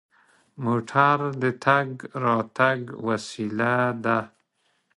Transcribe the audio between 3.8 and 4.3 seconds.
ده.